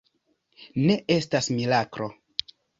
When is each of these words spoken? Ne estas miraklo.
Ne 0.85 0.95
estas 1.17 1.53
miraklo. 1.61 2.13